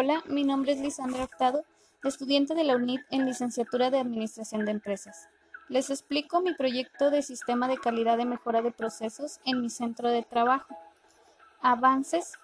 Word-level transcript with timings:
Hola, 0.00 0.22
mi 0.28 0.44
nombre 0.44 0.70
es 0.70 0.78
Lisandra 0.78 1.24
Hurtado, 1.24 1.64
estudiante 2.04 2.54
de 2.54 2.62
la 2.62 2.76
UNIT 2.76 3.00
en 3.10 3.26
licenciatura 3.26 3.90
de 3.90 3.98
Administración 3.98 4.64
de 4.64 4.70
Empresas. 4.70 5.28
Les 5.68 5.90
explico 5.90 6.40
mi 6.40 6.54
proyecto 6.54 7.10
de 7.10 7.20
sistema 7.20 7.66
de 7.66 7.78
calidad 7.78 8.16
de 8.16 8.24
mejora 8.24 8.62
de 8.62 8.70
procesos 8.70 9.40
en 9.44 9.60
mi 9.60 9.70
centro 9.70 10.08
de 10.08 10.22
trabajo. 10.22 10.78
Avances, 11.60 12.34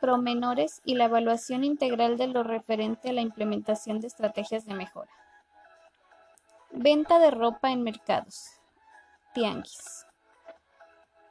promenores 0.00 0.80
y 0.86 0.94
la 0.94 1.04
evaluación 1.04 1.64
integral 1.64 2.16
de 2.16 2.28
lo 2.28 2.42
referente 2.42 3.10
a 3.10 3.12
la 3.12 3.20
implementación 3.20 4.00
de 4.00 4.06
estrategias 4.06 4.64
de 4.64 4.72
mejora. 4.72 5.10
Venta 6.70 7.18
de 7.18 7.30
ropa 7.30 7.72
en 7.72 7.82
mercados. 7.82 8.52
Tianguis. 9.34 10.06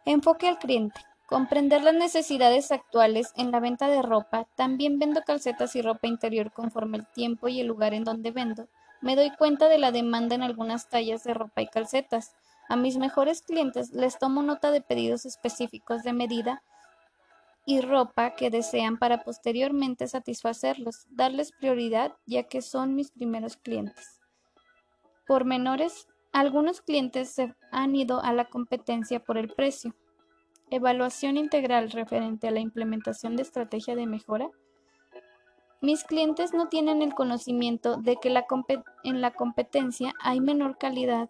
Enfoque 0.05 0.47
al 0.47 0.59
cliente. 0.59 1.01
Comprender 1.27 1.81
las 1.81 1.95
necesidades 1.95 2.71
actuales 2.71 3.33
en 3.35 3.51
la 3.51 3.59
venta 3.59 3.87
de 3.87 4.03
ropa, 4.03 4.47
también 4.55 4.99
vendo 4.99 5.21
calcetas 5.23 5.75
y 5.75 5.81
ropa 5.81 6.05
interior 6.07 6.51
conforme 6.51 6.97
el 6.97 7.07
tiempo 7.07 7.47
y 7.47 7.59
el 7.59 7.67
lugar 7.67 7.95
en 7.95 8.03
donde 8.03 8.29
vendo. 8.29 8.67
Me 9.01 9.15
doy 9.15 9.31
cuenta 9.35 9.67
de 9.67 9.79
la 9.79 9.91
demanda 9.91 10.35
en 10.35 10.43
algunas 10.43 10.87
tallas 10.87 11.23
de 11.23 11.33
ropa 11.33 11.63
y 11.63 11.67
calcetas. 11.67 12.33
A 12.69 12.75
mis 12.75 12.97
mejores 12.97 13.41
clientes 13.41 13.91
les 13.91 14.19
tomo 14.19 14.43
nota 14.43 14.69
de 14.69 14.81
pedidos 14.81 15.25
específicos 15.25 16.03
de 16.03 16.13
medida 16.13 16.63
y 17.65 17.81
ropa 17.81 18.35
que 18.35 18.51
desean 18.51 18.97
para 18.97 19.23
posteriormente 19.23 20.07
satisfacerlos, 20.07 21.07
darles 21.09 21.51
prioridad 21.51 22.13
ya 22.27 22.43
que 22.43 22.61
son 22.61 22.95
mis 22.95 23.11
primeros 23.11 23.57
clientes. 23.57 24.21
Por 25.25 25.45
menores, 25.45 26.07
algunos 26.31 26.81
clientes 26.81 27.31
se 27.31 27.55
han 27.71 27.95
ido 27.95 28.21
a 28.21 28.31
la 28.33 28.45
competencia 28.45 29.19
por 29.19 29.39
el 29.39 29.51
precio. 29.51 29.95
Evaluación 30.71 31.37
integral 31.37 31.91
referente 31.91 32.47
a 32.47 32.51
la 32.51 32.59
implementación 32.59 33.35
de 33.35 33.43
estrategia 33.43 33.95
de 33.95 34.07
mejora. 34.07 34.49
Mis 35.81 36.03
clientes 36.03 36.53
no 36.53 36.67
tienen 36.67 37.01
el 37.01 37.13
conocimiento 37.13 37.97
de 37.97 38.15
que 38.17 38.33
en 39.03 39.21
la 39.21 39.31
competencia 39.31 40.13
hay 40.19 40.39
menor 40.39 40.77
calidad 40.77 41.29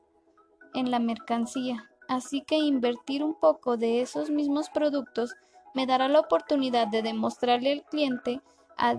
en 0.74 0.92
la 0.92 1.00
mercancía, 1.00 1.90
así 2.08 2.42
que 2.42 2.58
invertir 2.58 3.24
un 3.24 3.34
poco 3.38 3.76
de 3.76 4.02
esos 4.02 4.30
mismos 4.30 4.70
productos 4.70 5.36
me 5.74 5.86
dará 5.86 6.08
la 6.08 6.22
oportunidad 6.22 6.88
de 6.88 7.02
demostrarle 7.02 7.74
al 7.74 7.84
cliente 7.84 8.42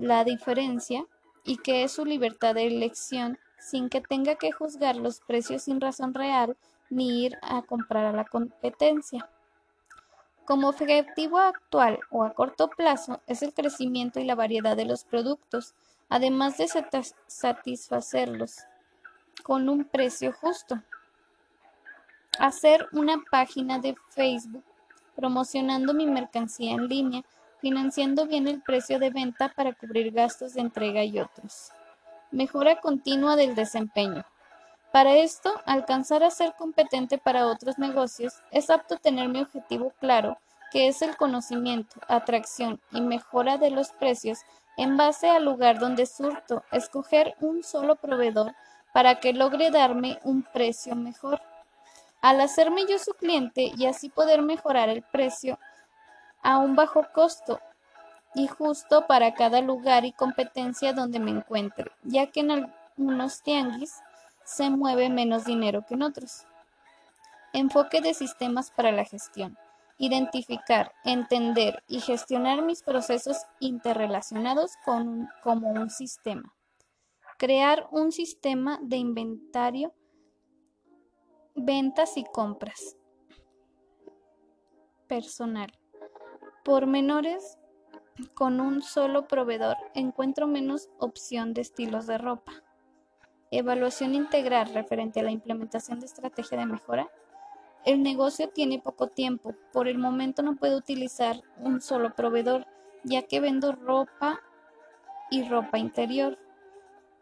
la 0.00 0.24
diferencia 0.24 1.06
y 1.44 1.56
que 1.56 1.84
es 1.84 1.92
su 1.92 2.04
libertad 2.04 2.54
de 2.54 2.66
elección 2.66 3.38
sin 3.58 3.88
que 3.88 4.02
tenga 4.02 4.34
que 4.34 4.52
juzgar 4.52 4.96
los 4.96 5.20
precios 5.20 5.62
sin 5.62 5.80
razón 5.80 6.12
real 6.12 6.56
ni 6.90 7.24
ir 7.24 7.38
a 7.42 7.62
comprar 7.62 8.04
a 8.04 8.12
la 8.12 8.24
competencia. 8.24 9.30
Como 10.46 10.68
objetivo 10.68 11.38
actual 11.38 11.98
o 12.08 12.22
a 12.22 12.32
corto 12.32 12.70
plazo 12.70 13.20
es 13.26 13.42
el 13.42 13.52
crecimiento 13.52 14.20
y 14.20 14.24
la 14.24 14.36
variedad 14.36 14.76
de 14.76 14.84
los 14.84 15.02
productos, 15.02 15.74
además 16.08 16.56
de 16.56 16.68
satisfacerlos 17.26 18.58
con 19.42 19.68
un 19.68 19.84
precio 19.84 20.32
justo. 20.32 20.80
Hacer 22.38 22.88
una 22.92 23.24
página 23.28 23.80
de 23.80 23.96
Facebook 24.10 24.62
promocionando 25.16 25.92
mi 25.94 26.06
mercancía 26.06 26.74
en 26.74 26.86
línea, 26.86 27.24
financiando 27.60 28.26
bien 28.26 28.46
el 28.46 28.62
precio 28.62 29.00
de 29.00 29.10
venta 29.10 29.48
para 29.48 29.72
cubrir 29.72 30.12
gastos 30.12 30.54
de 30.54 30.60
entrega 30.60 31.02
y 31.02 31.18
otros. 31.18 31.72
Mejora 32.30 32.80
continua 32.80 33.34
del 33.34 33.56
desempeño. 33.56 34.24
Para 34.96 35.16
esto, 35.16 35.52
alcanzar 35.66 36.24
a 36.24 36.30
ser 36.30 36.54
competente 36.54 37.18
para 37.18 37.48
otros 37.48 37.76
negocios, 37.76 38.32
es 38.50 38.70
apto 38.70 38.96
tener 38.96 39.28
mi 39.28 39.42
objetivo 39.42 39.92
claro, 40.00 40.38
que 40.72 40.88
es 40.88 41.02
el 41.02 41.18
conocimiento, 41.18 42.00
atracción 42.08 42.80
y 42.92 43.02
mejora 43.02 43.58
de 43.58 43.68
los 43.68 43.90
precios 43.90 44.38
en 44.78 44.96
base 44.96 45.28
al 45.28 45.44
lugar 45.44 45.78
donde 45.78 46.06
surto, 46.06 46.64
escoger 46.72 47.34
un 47.42 47.62
solo 47.62 47.96
proveedor 47.96 48.54
para 48.94 49.20
que 49.20 49.34
logre 49.34 49.70
darme 49.70 50.18
un 50.24 50.42
precio 50.42 50.96
mejor. 50.96 51.42
Al 52.22 52.40
hacerme 52.40 52.86
yo 52.88 52.98
su 52.98 53.12
cliente 53.12 53.72
y 53.76 53.84
así 53.84 54.08
poder 54.08 54.40
mejorar 54.40 54.88
el 54.88 55.02
precio 55.02 55.58
a 56.42 56.56
un 56.56 56.74
bajo 56.74 57.04
costo 57.12 57.60
y 58.34 58.46
justo 58.46 59.06
para 59.06 59.34
cada 59.34 59.60
lugar 59.60 60.06
y 60.06 60.12
competencia 60.12 60.94
donde 60.94 61.20
me 61.20 61.32
encuentre, 61.32 61.92
ya 62.02 62.28
que 62.28 62.40
en 62.40 62.50
algunos 62.50 63.42
tianguis 63.42 64.00
se 64.46 64.70
mueve 64.70 65.10
menos 65.10 65.44
dinero 65.44 65.84
que 65.86 65.94
en 65.94 66.02
otros. 66.02 66.46
Enfoque 67.52 68.00
de 68.00 68.14
sistemas 68.14 68.70
para 68.70 68.92
la 68.92 69.04
gestión. 69.04 69.58
Identificar, 69.98 70.92
entender 71.04 71.82
y 71.88 72.00
gestionar 72.00 72.62
mis 72.62 72.82
procesos 72.82 73.38
interrelacionados 73.60 74.72
como 74.84 75.70
un 75.70 75.90
sistema. 75.90 76.54
Crear 77.38 77.88
un 77.90 78.12
sistema 78.12 78.78
de 78.82 78.96
inventario, 78.96 79.92
ventas 81.54 82.16
y 82.16 82.24
compras. 82.24 82.96
Personal. 85.08 85.72
Por 86.64 86.86
menores 86.86 87.58
con 88.34 88.60
un 88.60 88.82
solo 88.82 89.26
proveedor 89.26 89.76
encuentro 89.94 90.46
menos 90.46 90.88
opción 90.98 91.52
de 91.52 91.62
estilos 91.62 92.06
de 92.06 92.18
ropa. 92.18 92.65
Evaluación 93.52 94.16
integral 94.16 94.74
referente 94.74 95.20
a 95.20 95.22
la 95.22 95.30
implementación 95.30 96.00
de 96.00 96.06
estrategia 96.06 96.58
de 96.58 96.66
mejora. 96.66 97.08
El 97.84 98.02
negocio 98.02 98.48
tiene 98.48 98.80
poco 98.80 99.06
tiempo. 99.06 99.54
Por 99.72 99.86
el 99.86 99.98
momento 99.98 100.42
no 100.42 100.56
puedo 100.56 100.76
utilizar 100.76 101.42
un 101.60 101.80
solo 101.80 102.14
proveedor, 102.16 102.66
ya 103.04 103.22
que 103.22 103.38
vendo 103.38 103.70
ropa 103.70 104.40
y 105.30 105.48
ropa 105.48 105.78
interior. 105.78 106.38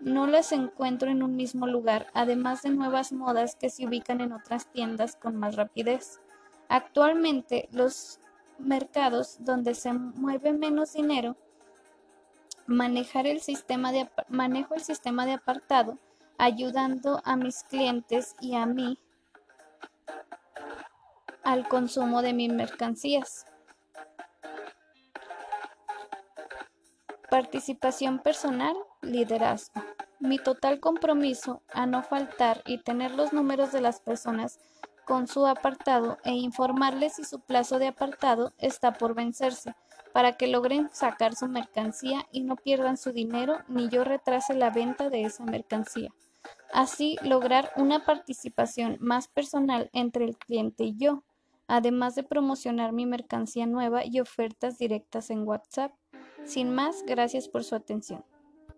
No 0.00 0.26
las 0.26 0.52
encuentro 0.52 1.10
en 1.10 1.22
un 1.22 1.36
mismo 1.36 1.66
lugar, 1.66 2.06
además 2.14 2.62
de 2.62 2.70
nuevas 2.70 3.12
modas 3.12 3.54
que 3.54 3.68
se 3.68 3.86
ubican 3.86 4.22
en 4.22 4.32
otras 4.32 4.66
tiendas 4.72 5.16
con 5.16 5.36
más 5.36 5.56
rapidez. 5.56 6.22
Actualmente, 6.68 7.68
los 7.70 8.18
mercados 8.58 9.36
donde 9.40 9.74
se 9.74 9.92
mueve 9.92 10.54
menos 10.54 10.94
dinero, 10.94 11.36
manejar 12.66 13.26
el 13.26 13.40
sistema 13.40 13.92
de, 13.92 14.08
manejo 14.28 14.74
el 14.74 14.80
sistema 14.80 15.26
de 15.26 15.32
apartado 15.32 15.98
ayudando 16.38 17.20
a 17.24 17.36
mis 17.36 17.62
clientes 17.64 18.34
y 18.40 18.54
a 18.54 18.66
mí 18.66 18.98
al 21.42 21.68
consumo 21.68 22.22
de 22.22 22.32
mis 22.32 22.52
mercancías. 22.52 23.46
Participación 27.30 28.18
personal, 28.20 28.76
liderazgo. 29.02 29.82
Mi 30.20 30.38
total 30.38 30.80
compromiso 30.80 31.62
a 31.72 31.86
no 31.86 32.02
faltar 32.02 32.62
y 32.64 32.78
tener 32.78 33.10
los 33.10 33.32
números 33.32 33.72
de 33.72 33.80
las 33.80 34.00
personas 34.00 34.58
con 35.04 35.26
su 35.26 35.46
apartado 35.46 36.18
e 36.24 36.32
informarles 36.32 37.16
si 37.16 37.24
su 37.24 37.40
plazo 37.40 37.78
de 37.78 37.88
apartado 37.88 38.54
está 38.58 38.92
por 38.94 39.14
vencerse 39.14 39.74
para 40.14 40.36
que 40.36 40.46
logren 40.46 40.88
sacar 40.92 41.34
su 41.34 41.48
mercancía 41.48 42.24
y 42.30 42.42
no 42.44 42.54
pierdan 42.54 42.96
su 42.96 43.10
dinero 43.10 43.58
ni 43.66 43.88
yo 43.88 44.04
retrase 44.04 44.54
la 44.54 44.70
venta 44.70 45.10
de 45.10 45.24
esa 45.24 45.44
mercancía. 45.44 46.14
Así 46.72 47.16
lograr 47.24 47.72
una 47.74 48.04
participación 48.04 48.96
más 49.00 49.26
personal 49.26 49.90
entre 49.92 50.24
el 50.24 50.36
cliente 50.36 50.84
y 50.84 50.96
yo, 50.96 51.24
además 51.66 52.14
de 52.14 52.22
promocionar 52.22 52.92
mi 52.92 53.06
mercancía 53.06 53.66
nueva 53.66 54.04
y 54.04 54.20
ofertas 54.20 54.78
directas 54.78 55.30
en 55.30 55.48
WhatsApp. 55.48 55.92
Sin 56.44 56.72
más, 56.72 57.02
gracias 57.04 57.48
por 57.48 57.64
su 57.64 57.74
atención. 57.74 58.24